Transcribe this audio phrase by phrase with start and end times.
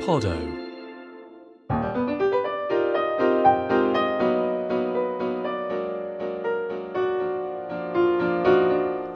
[0.00, 0.68] Podot.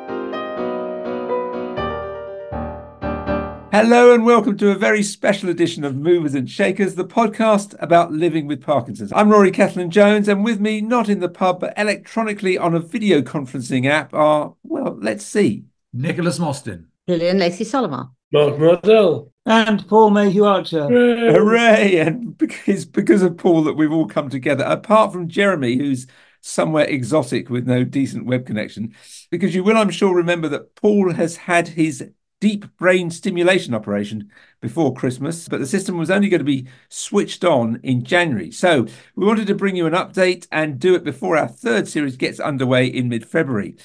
[3.72, 8.10] Hello and welcome to a very special edition of Movers and Shakers, the podcast about
[8.10, 9.12] living with Parkinson's.
[9.12, 12.80] I'm Rory Cellan Jones, and with me, not in the pub, but electronically on a
[12.80, 15.64] video conferencing app, are, well, let's see.
[15.92, 16.86] Nicholas Mostyn.
[17.06, 18.08] Gillian Lacey Solymar.
[18.32, 19.30] Mark Mardell.
[19.46, 20.88] And Paul Mayhew Archer.
[20.88, 21.32] Hooray.
[21.32, 21.96] Hooray!
[21.98, 22.36] And
[22.66, 26.08] it's because of Paul that we've all come together, apart from Jeremy, who's
[26.40, 28.94] somewhere exotic with no decent web connection.
[29.30, 34.30] Because you will, I'm sure, remember that Paul has had his deep brain stimulation operation
[34.60, 38.50] before Christmas, but the system was only going to be switched on in January.
[38.50, 42.16] So we wanted to bring you an update and do it before our third series
[42.16, 43.76] gets underway in mid February.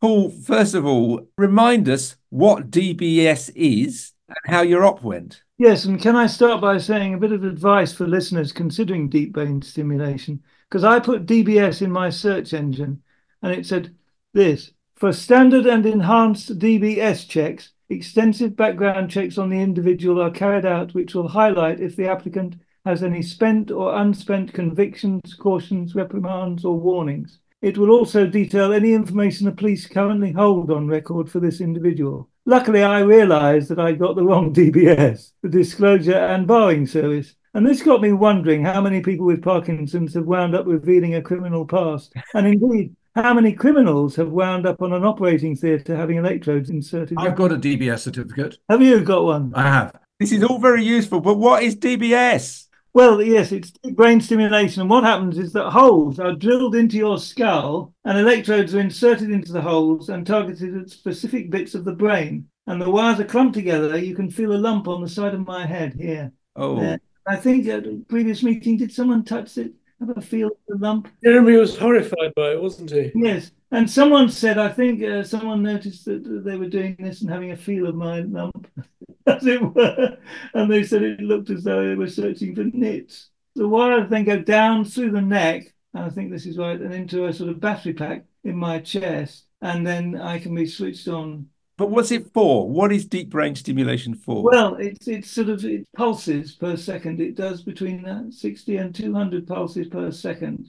[0.00, 4.12] Paul, first of all, remind us what DBS is
[4.44, 5.42] and how your op went.
[5.58, 9.32] Yes, and can I start by saying a bit of advice for listeners considering deep
[9.32, 10.42] brain stimulation?
[10.68, 13.02] Because I put DBS in my search engine
[13.42, 13.94] and it said
[14.32, 20.64] this for standard and enhanced DBS checks, extensive background checks on the individual are carried
[20.64, 26.64] out, which will highlight if the applicant has any spent or unspent convictions, cautions, reprimands,
[26.64, 27.38] or warnings.
[27.60, 32.29] It will also detail any information the police currently hold on record for this individual.
[32.46, 37.34] Luckily, I realised that I got the wrong DBS, the Disclosure and Barring Service.
[37.52, 41.22] And this got me wondering how many people with Parkinson's have wound up revealing a
[41.22, 42.12] criminal past.
[42.34, 47.18] And indeed, how many criminals have wound up on an operating theatre having electrodes inserted?
[47.18, 48.58] I've got a DBS certificate.
[48.68, 49.52] Have you got one?
[49.54, 49.96] I have.
[50.20, 52.66] This is all very useful, but what is DBS?
[52.92, 54.80] Well, yes, it's brain stimulation.
[54.80, 59.30] And what happens is that holes are drilled into your skull and electrodes are inserted
[59.30, 62.48] into the holes and targeted at specific bits of the brain.
[62.66, 63.96] And the wires are clumped together.
[63.98, 66.32] You can feel a lump on the side of my head here.
[66.56, 67.00] Oh, There.
[67.26, 69.72] I think at a previous meeting, did someone touch it?
[70.00, 71.08] Have a feel of the lump?
[71.22, 73.12] Jeremy was horrified by it, wasn't he?
[73.14, 73.52] Yes.
[73.70, 77.50] And someone said, I think uh, someone noticed that they were doing this and having
[77.50, 78.66] a feel of my lump,
[79.26, 80.16] as it were.
[80.54, 83.28] And they said it looked as though they were searching for nits.
[83.56, 86.94] The wires then go down through the neck, and I think this is right, and
[86.94, 89.44] into a sort of battery pack in my chest.
[89.60, 91.48] And then I can be switched on.
[91.80, 92.68] But what's it for?
[92.68, 94.42] What is deep brain stimulation for?
[94.42, 97.22] Well, it's it's sort of it pulses per second.
[97.22, 100.68] It does between uh, 60 and 200 pulses per second.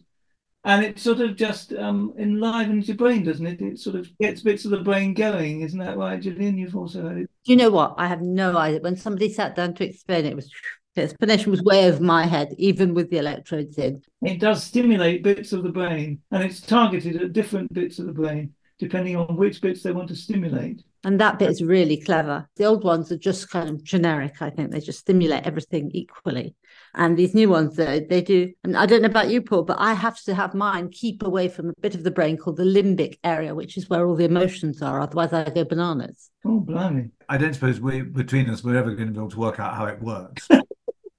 [0.64, 3.62] And it sort of just um, enlivens your brain, doesn't it?
[3.62, 5.62] It sort of gets bits of the brain going.
[5.62, 6.58] Isn't that right, Gillian?
[6.58, 7.30] You've also heard it.
[7.44, 7.96] Do you know what?
[7.98, 8.80] I have no idea.
[8.80, 10.50] When somebody sat down to explain it, it was
[10.96, 14.02] the explanation was way over my head, even with the electrodes in.
[14.22, 18.14] It does stimulate bits of the brain, and it's targeted at different bits of the
[18.14, 20.82] brain, depending on which bits they want to stimulate.
[21.04, 22.50] And that bit is really clever.
[22.56, 24.72] The old ones are just kind of generic, I think.
[24.72, 26.56] They just stimulate everything equally.
[26.96, 28.52] And these new ones, they, they do.
[28.64, 31.48] And I don't know about you, Paul, but I have to have mine keep away
[31.48, 34.26] from a bit of the brain called the limbic area, which is where all the
[34.26, 35.00] emotions are.
[35.00, 36.32] Otherwise, I go bananas.
[36.44, 37.12] Oh, blimey.
[37.30, 39.76] I don't suppose we, between us, we're ever going to be able to work out
[39.76, 40.48] how it works.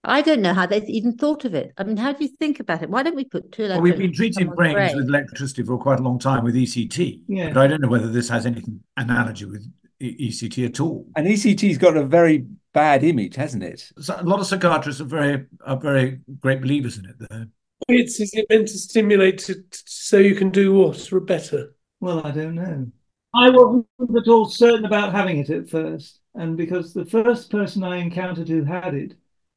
[0.05, 1.73] I don't know how they've even thought of it.
[1.79, 2.91] I mean, how do you think about it?
[2.91, 4.97] Why don't we put two well, we've been treating brains brain?
[4.97, 7.53] with electricity for quite a long time with ECT, Yeah.
[7.53, 9.65] but I don't know whether this has anything analogy with
[10.01, 11.07] ECT at all.
[11.15, 13.93] and ECT's got a very bad image, hasn't it?
[14.01, 17.17] So a lot of psychiatrists are very are very great believers in it.
[17.21, 17.47] Though.
[17.89, 21.75] It's is it meant to stimulate to, to- so you can do what or better?
[22.01, 22.87] Well, I don't know.
[23.35, 23.87] I wasn't
[24.17, 28.49] at all certain about having it at first, and because the first person I encountered
[28.49, 29.15] who had it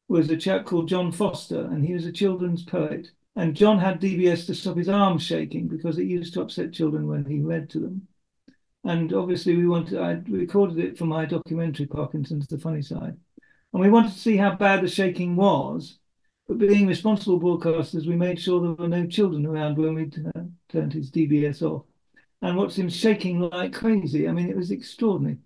[0.08, 3.12] was a chap called John Foster, and he was a children's poet.
[3.36, 7.07] And John had DBS to stop his arms shaking because it used to upset children
[7.07, 8.07] when he read to them.
[8.86, 13.18] And obviously, we wanted, I recorded it for my documentary, Parkinson's The Funny Side.
[13.74, 15.98] And we wanted to see how bad the shaking was.
[16.48, 20.44] But being responsible broadcasters, we made sure there were no children around when we uh,
[20.69, 21.86] turned his DBS off
[22.42, 24.28] and watched him shaking like crazy.
[24.28, 25.40] I mean, it was extraordinary.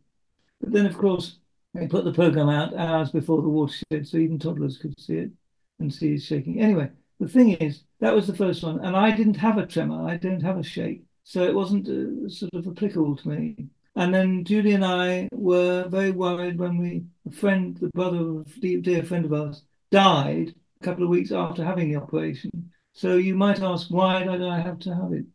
[0.60, 1.38] But then, of course,
[1.74, 5.32] they put the program out hours before the watershed, so even toddlers could see it
[5.80, 6.60] and see it shaking.
[6.60, 6.90] Anyway,
[7.20, 10.08] the thing is, that was the first one, and I didn't have a tremor.
[10.08, 13.68] I don't have a shake, so it wasn't uh, sort of applicable to me.
[13.96, 18.62] And then Julie and I were very worried when we, a friend, the brother of
[18.62, 22.72] dear, dear friend of ours, died a couple of weeks after having the operation.
[22.94, 25.26] So you might ask, why did I have to have it?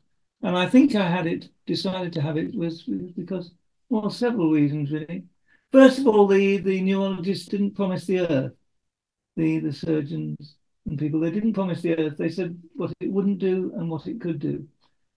[0.42, 2.82] And I think I had it decided to have it was
[3.16, 3.52] because,
[3.88, 5.24] well, several reasons really.
[5.74, 8.52] First of all, the, the neurologists didn't promise the earth,
[9.34, 10.54] the, the surgeons
[10.86, 12.16] and people, they didn't promise the earth.
[12.16, 14.68] They said what it wouldn't do and what it could do.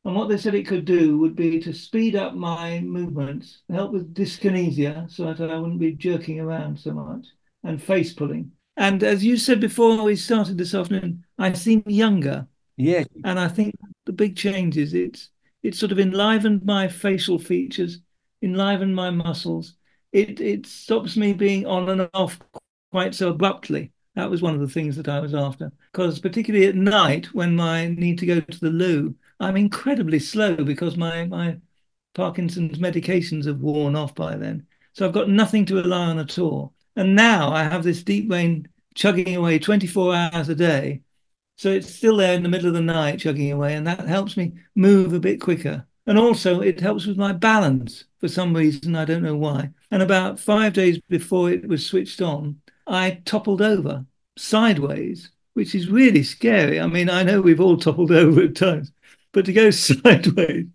[0.04, 3.92] And what they said it could do would be to speed up my movements, help
[3.92, 7.28] with dyskinesia so that I wouldn't be jerking around so much,
[7.64, 8.52] and face pulling.
[8.78, 12.48] And as you said before we started this afternoon, I seem younger.
[12.78, 13.04] Yeah.
[13.24, 13.76] And I think
[14.08, 15.30] the big change is it's
[15.62, 18.00] it's sort of enlivened my facial features,
[18.42, 19.76] enlivened my muscles.
[20.12, 22.40] It it stops me being on and off
[22.92, 23.92] quite so abruptly.
[24.16, 25.72] That was one of the things that I was after.
[25.92, 30.56] Because particularly at night, when I need to go to the loo, I'm incredibly slow
[30.56, 31.60] because my my
[32.14, 34.68] Parkinson's medications have worn off by then.
[34.94, 36.74] So I've got nothing to rely on at all.
[36.96, 41.04] And now I have this deep vein chugging away 24 hours a day.
[41.58, 44.38] So it's still there in the middle of the night chugging away, and that helps
[44.38, 45.88] me move a bit quicker.
[46.08, 49.72] And also, it helps with my balance for some reason, I don't know why.
[49.92, 54.06] And about five days before it was switched on, I toppled over
[54.38, 56.80] sideways, which is really scary.
[56.80, 58.92] I mean, I know we've all toppled over at times,
[59.34, 60.66] but to go sideways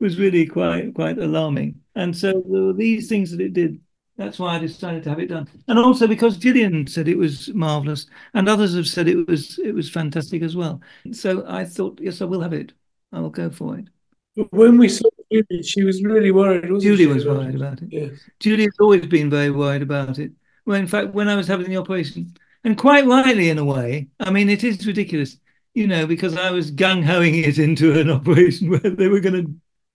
[0.00, 1.80] was really quite quite alarming.
[1.94, 3.80] And so there were these things that it did.
[4.16, 5.48] That's why I decided to have it done.
[5.68, 9.72] And also because Gillian said it was marvelous, and others have said it was it
[9.74, 10.80] was fantastic as well.
[11.12, 12.72] So I thought, yes, I will have it.
[13.12, 13.86] I will go for it.
[14.34, 17.06] When we saw Julie, she was really worried, Julie she?
[17.06, 17.88] was worried about it.
[17.90, 18.12] Yes.
[18.40, 20.32] Julie has always been very worried about it.
[20.64, 22.34] Well, in fact, when I was having the operation,
[22.64, 25.36] and quite rightly in a way, I mean, it is ridiculous,
[25.74, 29.44] you know, because I was gung hoing it into an operation where they were going
[29.44, 29.54] to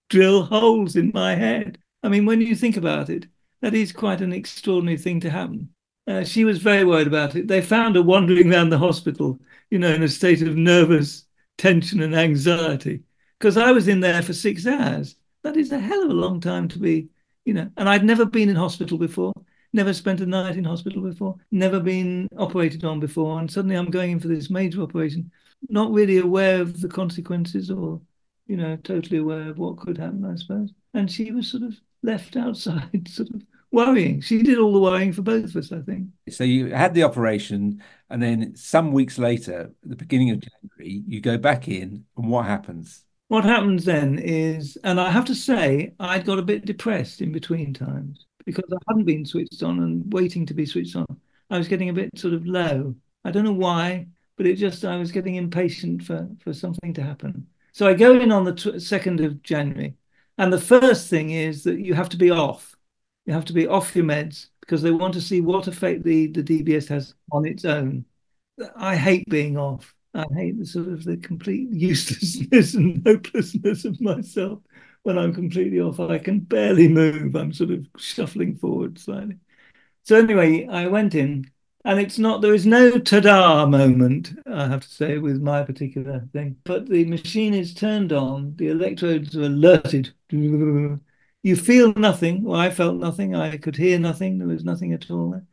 [0.09, 1.79] drill holes in my head.
[2.03, 3.27] I mean, when you think about it,
[3.61, 5.69] that is quite an extraordinary thing to happen.
[6.05, 7.47] Uh, she was very worried about it.
[7.47, 9.39] They found her wandering around the hospital,
[9.69, 11.25] you know, in a state of nervous
[11.57, 13.01] tension and anxiety,
[13.39, 15.15] because I was in there for six hours.
[15.43, 17.09] That is a hell of a long time to be,
[17.45, 19.33] you know, and I'd never been in hospital before
[19.73, 23.91] never spent a night in hospital before, never been operated on before, and suddenly I'm
[23.91, 25.31] going in for this major operation,
[25.69, 28.01] not really aware of the consequences or,
[28.47, 30.71] you know, totally aware of what could happen, I suppose.
[30.93, 33.41] And she was sort of left outside, sort of
[33.71, 34.21] worrying.
[34.21, 36.07] She did all the worrying for both of us, I think.
[36.29, 41.21] So you had the operation, and then some weeks later, the beginning of January, you
[41.21, 43.03] go back in, and what happens?
[43.27, 47.31] What happens then is, and I have to say, I'd got a bit depressed in
[47.31, 51.05] between times because I hadn't been switched on and waiting to be switched on.
[51.49, 52.95] I was getting a bit sort of low.
[53.25, 54.07] I don't know why,
[54.37, 57.47] but it just I was getting impatient for for something to happen.
[57.73, 59.95] So I go in on the second of January,
[60.37, 62.77] and the first thing is that you have to be off.
[63.25, 66.27] You have to be off your meds because they want to see what effect the
[66.27, 68.05] the DBS has on its own.
[68.75, 69.95] I hate being off.
[70.17, 74.59] I hate the sort of the complete uselessness and hopelessness of myself
[75.03, 75.99] when I'm completely off.
[75.99, 77.35] I can barely move.
[77.35, 79.37] I'm sort of shuffling forward slightly.
[80.03, 81.51] So anyway, I went in,
[81.85, 86.27] and it's not there is no ta-da moment, I have to say, with my particular
[86.33, 86.57] thing.
[86.63, 90.13] But the machine is turned on, the electrodes are alerted.
[90.31, 92.43] You feel nothing.
[92.43, 93.35] Well, I felt nothing.
[93.35, 94.37] I could hear nothing.
[94.37, 95.31] There was nothing at all.
[95.31, 95.45] There.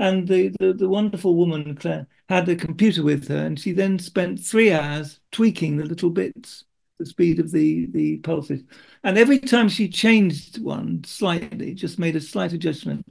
[0.00, 3.98] And the, the, the wonderful woman, Claire, had a computer with her, and she then
[3.98, 6.64] spent three hours tweaking the little bits,
[6.98, 8.62] the speed of the, the pulses.
[9.04, 13.04] And every time she changed one slightly, just made a slight adjustment,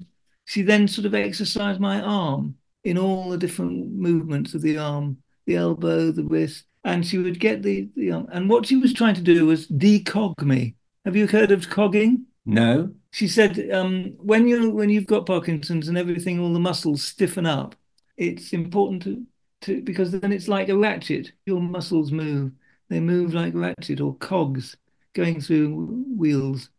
[0.46, 5.18] she then sort of exercised my arm in all the different movements of the arm,
[5.46, 8.28] the elbow, the wrist, and she would get the, the arm.
[8.32, 10.74] And what she was trying to do was decog me.
[11.06, 12.26] Have you heard of cogging?
[12.48, 12.96] No.
[13.12, 17.46] She said, um, when you when you've got Parkinson's and everything, all the muscles stiffen
[17.46, 17.76] up.
[18.18, 19.26] It's important to,
[19.62, 21.32] to because then it's like a ratchet.
[21.46, 22.52] Your muscles move;
[22.90, 24.78] they move like ratchet or cogs
[25.14, 26.70] going through wheels.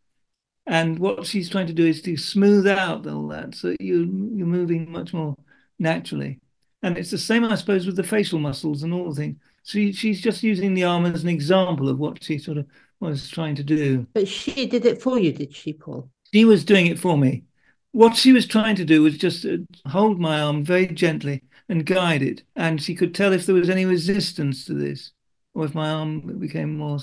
[0.66, 4.46] And what she's trying to do is to smooth out all that, so you you're
[4.46, 5.36] moving much more
[5.78, 6.38] naturally.
[6.82, 9.36] And it's the same, I suppose, with the facial muscles and all the things.
[9.62, 12.66] So she's just using the arm as an example of what she sort of
[13.00, 14.06] was trying to do.
[14.14, 16.08] But she did it for you, did she, Paul?
[16.32, 17.44] She was doing it for me.
[17.92, 19.58] What she was trying to do was just uh,
[19.88, 22.42] hold my arm very gently and guide it.
[22.54, 25.12] And she could tell if there was any resistance to this
[25.54, 26.98] or if my arm became more.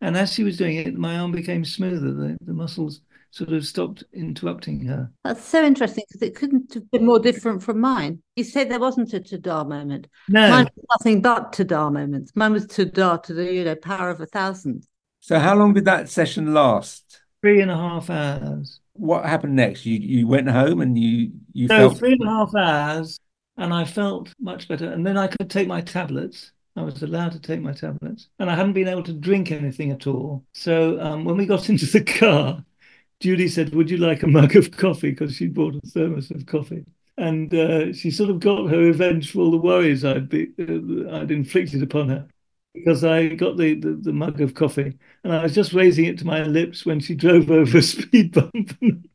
[0.00, 2.12] And as she was doing it, my arm became smoother.
[2.12, 5.10] The, the muscles sort of stopped interrupting her.
[5.24, 8.22] That's so interesting because it couldn't have been more different from mine.
[8.36, 10.08] You said there wasn't a ta-da moment.
[10.28, 10.50] No.
[10.50, 12.32] Mine was nothing but ta-da moments.
[12.34, 14.86] Mine was ta-da to the you know power of a thousand.
[15.20, 17.21] So how long did that session last?
[17.42, 18.80] Three and a half hours.
[18.94, 19.84] What happened next?
[19.84, 23.18] You you went home and you you so felt three and a half hours,
[23.56, 24.90] and I felt much better.
[24.90, 28.48] And then I could take my tablets, I was allowed to take my tablets, and
[28.48, 30.44] I hadn't been able to drink anything at all.
[30.54, 32.64] So um, when we got into the car,
[33.20, 36.46] Judy said, "Would you like a mug of coffee?" Because she bought a thermos of
[36.46, 36.84] coffee,
[37.18, 41.16] and uh, she sort of got her revenge for all the worries I'd be uh,
[41.16, 42.28] I'd inflicted upon her
[42.74, 46.18] because I got the, the, the mug of coffee, and I was just raising it
[46.18, 49.06] to my lips when she drove over a speed bump.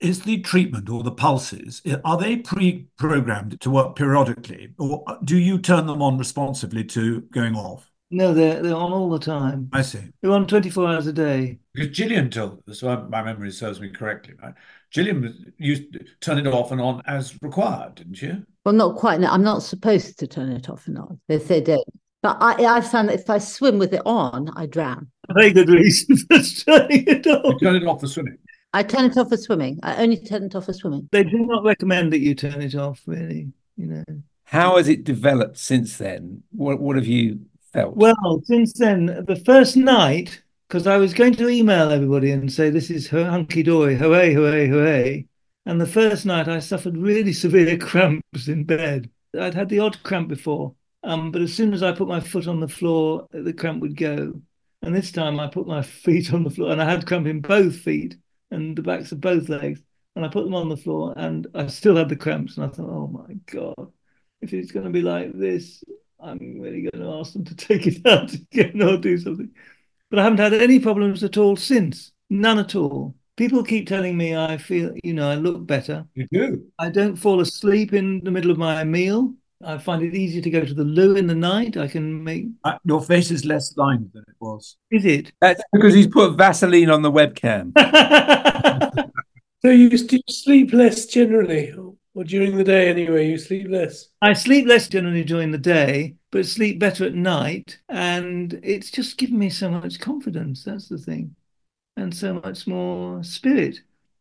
[0.00, 5.58] is the treatment or the pulses are they pre-programmed to work periodically or do you
[5.58, 7.90] turn them on responsively to going off?
[8.10, 9.68] No they're they're on all the time.
[9.72, 9.98] I see.
[10.22, 11.58] They're on 24 hours a day.
[11.74, 14.54] Because gillian told us so my memory serves me correctly right?
[14.90, 19.18] Gillian used to turn it off and on as required didn't you well not quite
[19.18, 21.20] no, i'm not supposed to turn it off and on.
[21.26, 24.50] They say don't uh, but I, I found that if I swim with it on,
[24.56, 25.08] I drown.
[25.32, 27.54] Very good reason for turning it off.
[27.54, 28.38] You turn it off for swimming.
[28.72, 29.78] I turn it off for swimming.
[29.82, 31.08] I only turn it off for swimming.
[31.12, 33.52] They do not recommend that you turn it off, really.
[33.76, 34.04] You know.
[34.44, 36.42] How has it developed since then?
[36.50, 37.40] What What have you
[37.72, 37.96] felt?
[37.96, 42.70] Well, since then, the first night, because I was going to email everybody and say
[42.70, 45.26] this is hunky dory, hooray, hooray, hooray.
[45.66, 49.10] And the first night, I suffered really severe cramps in bed.
[49.38, 52.46] I'd had the odd cramp before, um, but as soon as I put my foot
[52.46, 54.40] on the floor, the cramp would go.
[54.82, 57.40] And this time, I put my feet on the floor, and I had cramp in
[57.40, 58.16] both feet
[58.50, 59.80] and the backs of both legs.
[60.16, 62.56] And I put them on the floor and I still had the cramps.
[62.56, 63.92] And I thought, oh my God,
[64.40, 65.84] if it's going to be like this,
[66.18, 69.50] I'm really going to ask them to take it out again or do something.
[70.10, 72.12] But I haven't had any problems at all since.
[72.30, 73.14] None at all.
[73.36, 76.04] People keep telling me I feel, you know, I look better.
[76.14, 76.64] You do.
[76.80, 79.34] I don't fall asleep in the middle of my meal.
[79.64, 81.76] I find it easier to go to the loo in the night.
[81.76, 82.46] I can make.
[82.64, 84.76] Uh, your face is less lined than it was.
[84.90, 85.32] Is it?
[85.40, 87.72] That's because he's put Vaseline on the webcam.
[89.62, 91.72] so you, you sleep less generally,
[92.14, 93.28] or during the day anyway?
[93.28, 94.08] You sleep less.
[94.22, 99.18] I sleep less generally during the day, but sleep better at night, and it's just
[99.18, 100.62] given me so much confidence.
[100.62, 101.34] That's the thing,
[101.96, 103.80] and so much more spirit.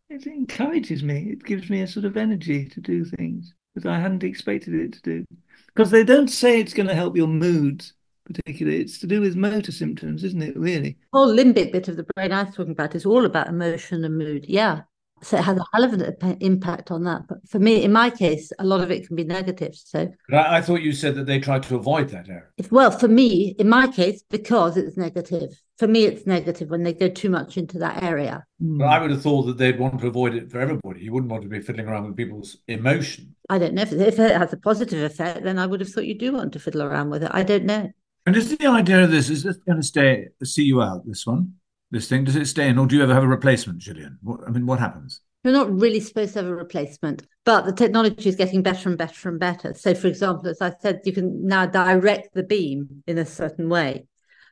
[0.09, 1.29] It encourages me.
[1.29, 3.53] It gives me a sort of energy to do things
[3.83, 5.25] that I hadn't expected it to do.
[5.67, 7.93] Because they don't say it's going to help your moods,
[8.25, 8.81] particularly.
[8.81, 10.97] It's to do with motor symptoms, isn't it, really?
[11.13, 14.03] The whole limbic bit of the brain I was talking about is all about emotion
[14.03, 14.45] and mood.
[14.47, 14.81] Yeah.
[15.23, 17.23] So it has a hell of an impact on that.
[17.27, 19.75] But for me, in my case, a lot of it can be negative.
[19.75, 22.43] So I, I, thought you said that they tried to avoid that area.
[22.69, 25.59] Well, for me, in my case, because it's negative.
[25.77, 28.45] For me, it's negative when they go too much into that area.
[28.59, 28.77] Hmm.
[28.77, 31.01] But I would have thought that they'd want to avoid it for everybody.
[31.01, 33.35] You wouldn't want to be fiddling around with people's emotion.
[33.49, 35.43] I don't know if, if it has a positive effect.
[35.43, 37.31] Then I would have thought you do want to fiddle around with it.
[37.33, 37.91] I don't know.
[38.27, 41.05] And is the idea of this is this going to stay see you out?
[41.05, 41.53] This one,
[41.91, 44.17] this thing, does it stay in, or do you ever have a replacement, Gillian?
[44.21, 45.21] What, I mean, what happens?
[45.43, 48.97] You're not really supposed to have a replacement, but the technology is getting better and
[48.97, 49.73] better and better.
[49.73, 53.69] So, for example, as I said, you can now direct the beam in a certain
[53.69, 54.07] way.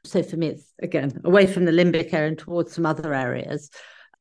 [0.05, 3.69] So, for me, it's again away from the limbic area and towards some other areas.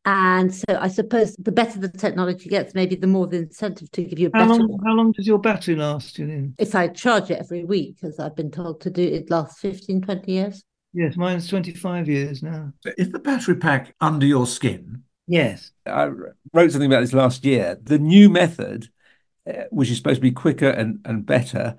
[0.07, 4.05] And so I suppose the better the technology gets, maybe the more the incentive to
[4.05, 4.87] give you a how better long, one.
[4.87, 6.55] How long does your battery last, Gillian?
[6.59, 10.03] If I charge it every week, as I've been told to do, it lasts 15,
[10.03, 10.63] 20 years.
[10.95, 12.73] Yes, mine's 25 years now.
[12.97, 15.03] Is the battery pack under your skin?
[15.27, 15.73] Yes.
[15.87, 16.05] I
[16.53, 17.79] wrote something about this last year.
[17.83, 18.89] The new method,
[19.49, 21.77] uh, which is supposed to be quicker and, and better,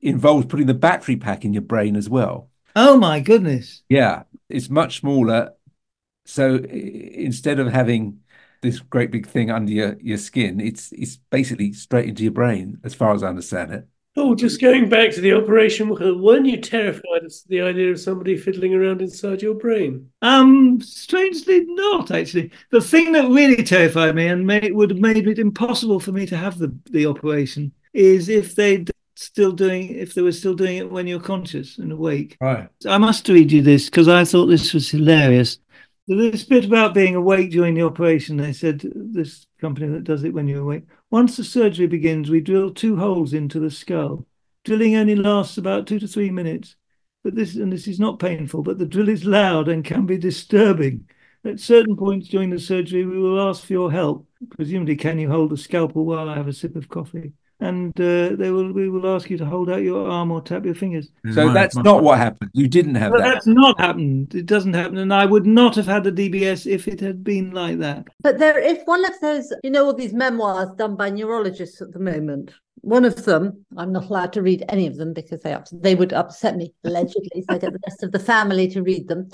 [0.00, 2.50] involves putting the battery pack in your brain as well.
[2.76, 3.82] Oh my goodness.
[3.88, 5.54] Yeah, it's much smaller
[6.30, 8.20] so instead of having
[8.62, 12.78] this great big thing under your, your skin, it's it's basically straight into your brain,
[12.84, 13.88] as far as I understand it.
[14.22, 18.36] Oh, just going back to the operation, weren't you terrified of the idea of somebody
[18.36, 20.10] fiddling around inside your brain?
[20.20, 22.50] Um, strangely not actually.
[22.70, 26.26] The thing that really terrified me and made, would have made it impossible for me
[26.26, 28.84] to have the, the operation is if they
[29.16, 32.36] still doing if they were still doing it when you're conscious and awake.
[32.42, 32.68] Right.
[32.86, 35.58] I must read you this because I thought this was hilarious.
[36.08, 40.34] This bit about being awake during the operation, they said, this company that does it
[40.34, 40.84] when you're awake.
[41.10, 44.26] Once the surgery begins, we drill two holes into the skull.
[44.64, 46.76] Drilling only lasts about two to three minutes.
[47.22, 50.16] But this, and this is not painful, but the drill is loud and can be
[50.16, 51.08] disturbing.
[51.44, 54.26] At certain points during the surgery, we will ask for your help.
[54.50, 57.32] Presumably, can you hold the scalpel while I have a sip of coffee?
[57.60, 60.64] And uh, they will we will ask you to hold out your arm or tap
[60.64, 61.08] your fingers.
[61.34, 62.50] So that's not what happened.
[62.54, 63.34] You didn't have well, that.
[63.34, 64.34] That's not happened.
[64.34, 67.50] It doesn't happen, and I would not have had the DBS if it had been
[67.50, 68.08] like that.
[68.20, 71.92] But there, if one of those, you know, all these memoirs done by neurologists at
[71.92, 72.52] the moment.
[72.82, 76.14] One of them, I'm not allowed to read any of them because they they would
[76.14, 77.42] upset me allegedly.
[77.42, 79.28] so I get the rest of the family to read them.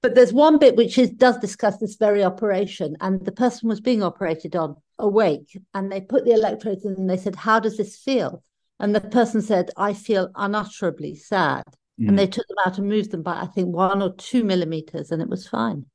[0.00, 3.80] But there's one bit which is, does discuss this very operation, and the person was
[3.80, 7.76] being operated on awake, and they put the electrodes in, and they said, "How does
[7.76, 8.42] this feel?"
[8.80, 11.64] And the person said, I feel unutterably sad.
[12.00, 12.10] Mm.
[12.10, 15.10] And they took them out and moved them by, I think, one or two millimeters,
[15.10, 15.86] and it was fine.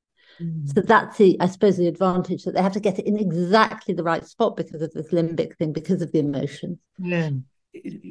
[0.65, 3.93] So that's the, I suppose, the advantage that they have to get it in exactly
[3.93, 6.79] the right spot because of this limbic thing, because of the emotions.
[6.98, 7.29] Yeah.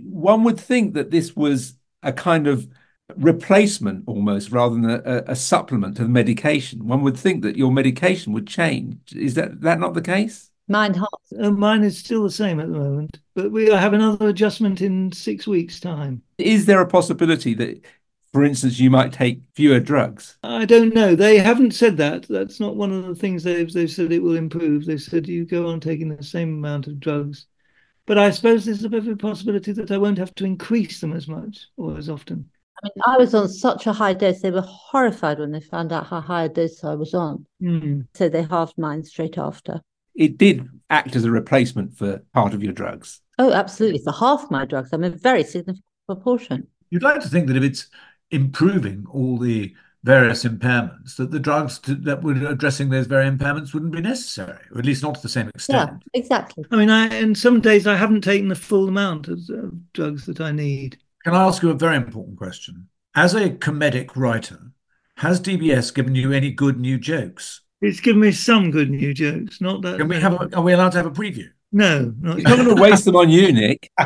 [0.04, 2.68] One would think that this was a kind of
[3.16, 6.86] replacement almost rather than a, a supplement to the medication.
[6.86, 9.12] One would think that your medication would change.
[9.16, 10.51] Is that that not the case?
[10.68, 11.08] Mine has.
[11.40, 15.12] Uh, mine is still the same at the moment, but we have another adjustment in
[15.12, 16.22] six weeks' time.
[16.38, 17.84] Is there a possibility that,
[18.32, 20.38] for instance, you might take fewer drugs?
[20.42, 21.14] I don't know.
[21.14, 22.26] They haven't said that.
[22.28, 24.86] That's not one of the things they've they've said it will improve.
[24.86, 27.46] They said you go on taking the same amount of drugs.
[28.06, 31.00] But I suppose there's a bit of a possibility that I won't have to increase
[31.00, 32.50] them as much or as often.
[32.82, 34.40] I mean, I was on such a high dose.
[34.40, 37.46] They were horrified when they found out how high a dose I was on.
[37.62, 38.08] Mm.
[38.14, 39.80] So they halved mine straight after.
[40.14, 43.20] It did act as a replacement for part of your drugs.
[43.38, 44.00] Oh, absolutely.
[44.04, 46.66] For half my drugs, I'm a very significant proportion.
[46.90, 47.86] You'd like to think that if it's
[48.30, 53.72] improving all the various impairments, that the drugs to, that were addressing those very impairments
[53.72, 56.02] wouldn't be necessary, or at least not to the same Yeah, extent.
[56.12, 56.64] exactly.
[56.70, 60.26] I mean, I and some days I haven't taken the full amount of uh, drugs
[60.26, 60.98] that I need.
[61.24, 62.88] Can I ask you a very important question?
[63.14, 64.72] As a comedic writer,
[65.18, 67.60] has DBS given you any good new jokes?
[67.82, 69.60] It's given me some good new jokes.
[69.60, 69.98] Not that.
[69.98, 70.34] Can we have?
[70.34, 71.50] A, are we allowed to have a preview?
[71.72, 73.90] No, not You're not going to waste them on you, Nick.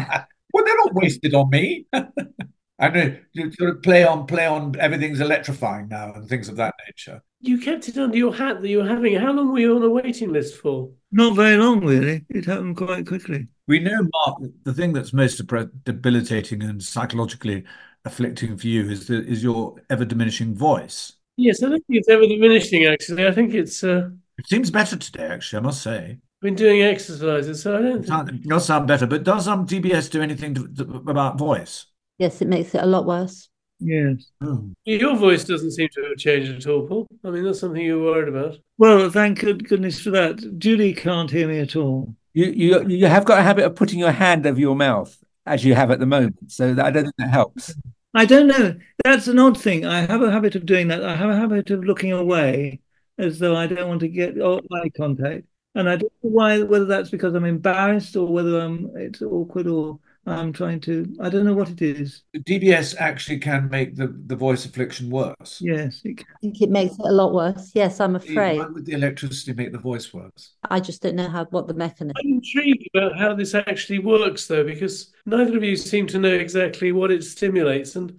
[0.53, 1.85] Well, they're not wasted on me.
[1.93, 4.75] I know you sort of play on, play on.
[4.79, 7.23] Everything's electrifying now and things of that nature.
[7.41, 9.17] You kept it under your hat that you were having.
[9.17, 10.89] How long were you on a waiting list for?
[11.13, 12.25] not very long, really.
[12.31, 13.49] It happened quite quickly.
[13.69, 15.43] We know, Mark, the thing that's most
[15.85, 17.65] debilitating and psychologically
[18.07, 21.16] afflicting for you is the, is your ever diminishing voice.
[21.37, 22.85] Yes, I don't think it's ever diminishing.
[22.87, 23.83] Actually, I think it's.
[23.85, 25.59] Uh, It seems better today, actually.
[25.59, 26.19] I must say.
[26.43, 27.91] been doing exercises, so I don't.
[27.91, 28.07] It Think...
[28.07, 31.87] sound- it does sound better, but does um DBS do anything to, to, about voice?
[32.19, 33.49] Yes, it makes it a lot worse.
[33.79, 34.31] Yes.
[34.41, 34.71] Oh.
[34.87, 37.07] Your voice doesn't seem to have changed at all, Paul.
[37.25, 38.57] I mean, that's something you're worried about.
[38.79, 40.59] Well, thank goodness for that.
[40.59, 42.15] Julie can't hear me at all.
[42.33, 45.63] You you you have got a habit of putting your hand over your mouth as
[45.65, 47.75] you have at the moment, so that, I don't think that helps.
[48.17, 48.79] I don't know.
[49.05, 49.85] That's an odd thing.
[49.85, 51.05] I have a habit of doing that.
[51.05, 52.81] I have a habit of looking away
[53.19, 55.47] as though I don't want to get eye contact.
[55.75, 59.67] And I don't know why, whether that's because I'm embarrassed or whether I'm it's awkward
[59.67, 61.07] or I'm trying to.
[61.21, 62.25] I don't know what it is.
[62.37, 65.61] DBS actually can make the, the voice affliction worse.
[65.61, 67.71] Yes, it, I think it makes it a lot worse.
[67.75, 68.59] Yes, I'm afraid.
[68.59, 70.55] Why would the electricity make the voice worse?
[70.69, 72.17] I just don't know how what the mechanism.
[72.19, 76.35] I'm intrigued about how this actually works, though, because neither of you seem to know
[76.35, 77.95] exactly what it stimulates.
[77.95, 78.19] And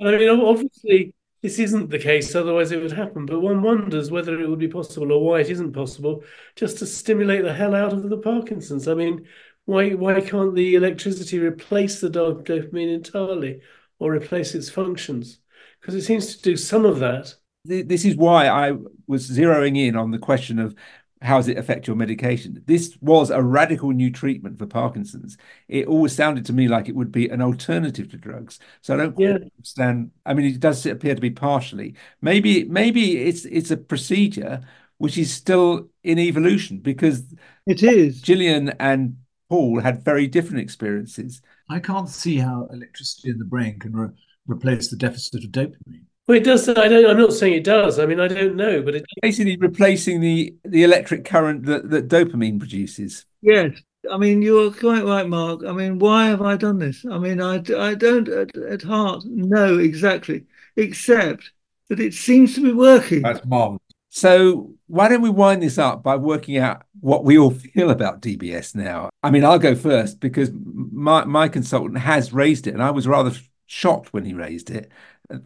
[0.00, 3.26] I mean, obviously, this isn't the case, otherwise it would happen.
[3.26, 6.24] But one wonders whether it would be possible or why it isn't possible
[6.56, 8.88] just to stimulate the hell out of the Parkinson's.
[8.88, 9.26] I mean,
[9.66, 13.60] why why can't the electricity replace the dop- dopamine entirely
[13.98, 15.38] or replace its functions?
[15.80, 17.34] Because it seems to do some of that.
[17.64, 18.72] This is why I
[19.06, 20.74] was zeroing in on the question of
[21.22, 22.62] how does it affect your medication.
[22.66, 25.38] This was a radical new treatment for Parkinson's.
[25.68, 28.58] It always sounded to me like it would be an alternative to drugs.
[28.82, 29.38] So I don't Yeah.
[29.56, 30.10] understand.
[30.26, 31.94] I mean, it does appear to be partially.
[32.20, 34.60] Maybe maybe it's it's a procedure
[34.98, 37.24] which is still in evolution because
[37.66, 38.20] it is.
[38.20, 39.16] Gillian and
[39.54, 41.40] Paul had very different experiences.
[41.70, 44.08] I can't see how electricity in the brain can re-
[44.48, 46.06] replace the deficit of dopamine.
[46.26, 46.68] Well, it does.
[46.68, 47.08] I don't.
[47.08, 48.00] I'm not saying it does.
[48.00, 49.04] I mean, I don't know, but it.
[49.22, 53.26] Basically replacing the the electric current that, that dopamine produces.
[53.42, 53.80] Yes.
[54.10, 55.62] I mean, you're quite right, Mark.
[55.64, 57.04] I mean, why have I done this?
[57.08, 61.52] I mean, I, I don't at, at heart know exactly, except
[61.90, 63.22] that it seems to be working.
[63.22, 63.83] That's marvelous.
[64.14, 68.22] So why don't we wind this up by working out what we all feel about
[68.22, 69.10] DBS now?
[69.24, 73.08] I mean, I'll go first because my my consultant has raised it, and I was
[73.08, 73.32] rather
[73.66, 74.92] shocked when he raised it,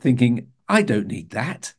[0.00, 1.72] thinking I don't need that.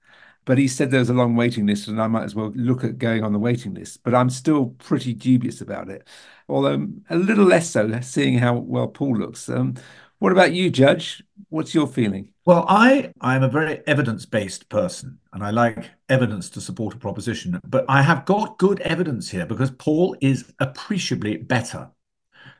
[0.45, 2.83] But he said there was a long waiting list, and I might as well look
[2.83, 4.01] at going on the waiting list.
[4.01, 6.07] But I'm still pretty dubious about it,
[6.47, 9.47] although a little less so, seeing how well Paul looks.
[9.47, 9.75] Um,
[10.19, 11.23] what about you, Judge?
[11.49, 12.29] What's your feeling?
[12.45, 17.59] Well, I I'm a very evidence-based person, and I like evidence to support a proposition.
[17.65, 21.89] But I have got good evidence here because Paul is appreciably better.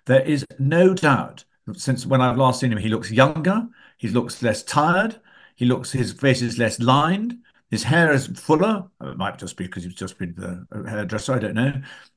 [0.06, 3.68] There is no doubt since when I've last seen him, he looks younger,
[3.98, 5.20] he looks less tired,
[5.56, 7.38] he looks his face is less lined,
[7.70, 8.86] his hair is fuller.
[9.02, 11.74] It might just be because he's just been the uh, hairdresser, I don't know.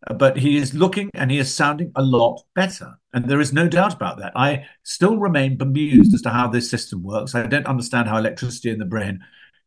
[0.07, 2.99] Uh, but he is looking and he is sounding a lot better.
[3.13, 4.33] And there is no doubt about that.
[4.35, 7.35] I still remain bemused as to how this system works.
[7.35, 9.21] I don't understand how electricity in the brain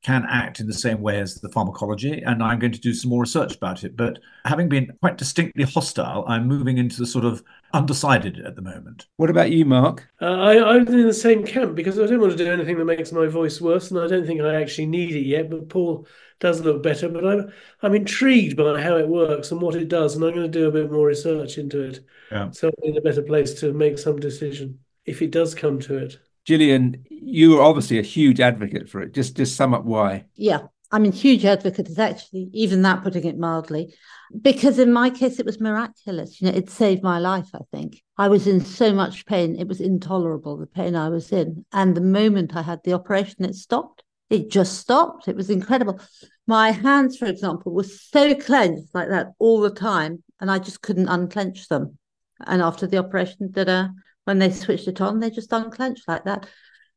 [0.06, 3.10] can act in the same way as the pharmacology, and I'm going to do some
[3.10, 3.98] more research about it.
[3.98, 8.62] But having been quite distinctly hostile, I'm moving into the sort of undecided at the
[8.62, 9.08] moment.
[9.18, 10.08] What about you, Mark?
[10.22, 12.86] Uh, I, I'm in the same camp because I don't want to do anything that
[12.86, 15.50] makes my voice worse, and I don't think I actually need it yet.
[15.50, 16.06] But Paul
[16.40, 17.10] does look better.
[17.10, 20.52] But I'm I'm intrigued by how it works and what it does, and I'm going
[20.52, 22.02] to do a bit more research into it.
[22.32, 22.52] Yeah.
[22.52, 25.98] So I'm in a better place to make some decision if it does come to
[25.98, 26.20] it.
[26.46, 29.14] Gillian, you are obviously a huge advocate for it.
[29.14, 30.26] Just just sum up why.
[30.36, 31.90] Yeah, I'm a huge advocate.
[31.90, 33.94] Is actually even that putting it mildly,
[34.42, 36.40] because in my case it was miraculous.
[36.40, 37.50] You know, it saved my life.
[37.54, 41.32] I think I was in so much pain; it was intolerable the pain I was
[41.32, 41.66] in.
[41.74, 44.04] And the moment I had the operation, it stopped.
[44.30, 45.28] It just stopped.
[45.28, 46.00] It was incredible.
[46.48, 50.82] My hands, for example, were so clenched like that all the time, and I just
[50.84, 51.98] couldn't unclench them.
[52.46, 53.88] And after the operation, uh,
[54.26, 56.48] when they switched it on, they just unclenched like that.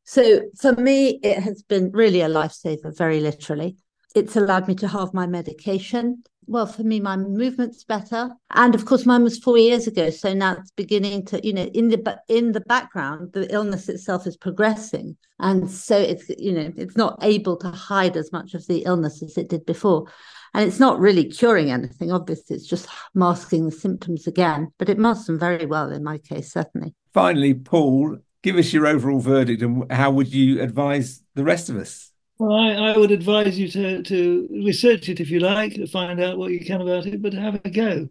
[0.03, 3.77] So for me, it has been really a lifesaver, very literally.
[4.15, 6.23] It's allowed me to halve my medication.
[6.47, 10.09] Well, for me, my movement's better, and of course, mine was four years ago.
[10.09, 14.25] So now it's beginning to, you know, in the in the background, the illness itself
[14.25, 18.65] is progressing, and so it's, you know, it's not able to hide as much of
[18.65, 20.07] the illness as it did before.
[20.53, 24.97] And it's not really curing anything, obviously, it's just masking the symptoms again, but it
[24.97, 26.93] masks them very well in my case, certainly.
[27.13, 31.75] Finally, Paul, give us your overall verdict and how would you advise the rest of
[31.75, 32.11] us?
[32.39, 36.21] Well, I, I would advise you to, to research it if you like, to find
[36.21, 38.07] out what you can about it, but have a go.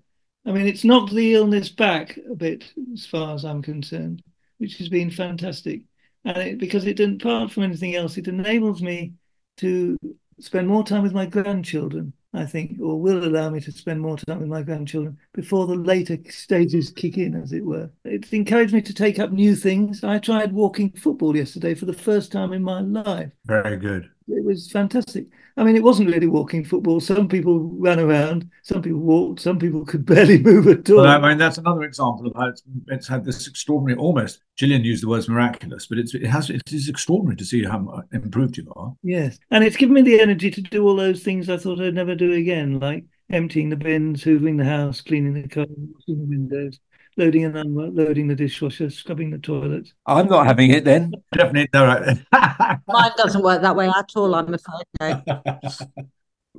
[0.46, 4.22] I mean, it's knocked the illness back a bit, as far as I'm concerned,
[4.58, 5.82] which has been fantastic.
[6.24, 9.14] And it, because it didn't, apart from anything else, it enables me
[9.58, 9.96] to
[10.40, 14.16] spend more time with my grandchildren I think, or will allow me to spend more
[14.16, 17.90] time with my grandchildren before the later stages kick in, as it were.
[18.04, 20.04] It's encouraged me to take up new things.
[20.04, 23.32] I tried walking football yesterday for the first time in my life.
[23.46, 24.08] Very good.
[24.28, 25.26] It was fantastic.
[25.58, 27.00] I mean, it wasn't really walking football.
[27.00, 30.98] Some people ran around, some people walked, some people could barely move at all.
[30.98, 34.40] Well, I mean, that's another example of how it's, it's had this extraordinary, almost.
[34.56, 38.02] Gillian used the words miraculous, but it's, it has it is extraordinary to see how
[38.12, 38.94] improved you are.
[39.02, 41.94] Yes, and it's given me the energy to do all those things I thought I'd
[41.94, 46.28] never do again, like emptying the bins, hoovering the house, cleaning the car, washing the
[46.28, 46.78] windows
[47.18, 49.92] loading and unloading the dishwasher, scrubbing the toilets.
[50.06, 51.12] I'm not having it then.
[51.32, 52.18] Definitely, no, right.
[52.86, 55.22] Mine doesn't work that way at all, I'm afraid.
[55.26, 55.42] No.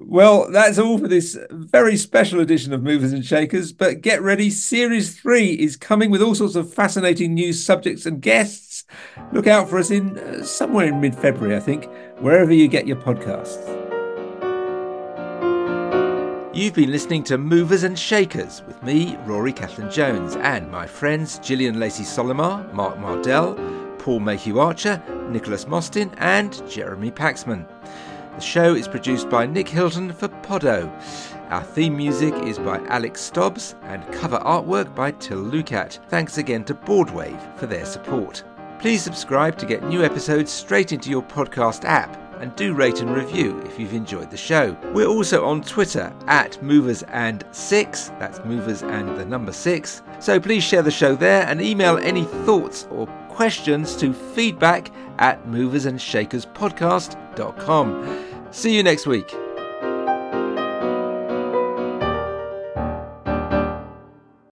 [0.01, 3.73] Well, that's all for this very special edition of Movers and Shakers.
[3.73, 8.21] But get ready, Series 3 is coming with all sorts of fascinating new subjects and
[8.21, 8.85] guests.
[9.33, 12.87] Look out for us in uh, somewhere in mid February, I think, wherever you get
[12.87, 13.78] your podcasts.
[16.59, 21.39] You've been listening to Movers and Shakers with me, Rory Cellan Jones, and my friends
[21.39, 23.55] Gillian Lacey Solymar, Mark Mardell,
[23.97, 27.65] Paul Mayhew Archer, Nicholas Mostyn, and Jeremy Paxman.
[28.35, 30.91] The show is produced by Nick Hilton for Podot.
[31.49, 36.05] Our theme music is by Alex Stobbs and cover artwork by Till Lukat.
[36.09, 38.43] Thanks again to Boardwave for their support.
[38.79, 43.13] Please subscribe to get new episodes straight into your podcast app and do rate and
[43.13, 44.77] review if you've enjoyed the show.
[44.93, 50.01] We're also on Twitter at Movers and Six, that's Movers and the number six.
[50.19, 55.45] So please share the show there and email any thoughts or questions to feedback at
[55.47, 58.25] moversandshakerspodcast.com.
[58.51, 59.48] See you next week.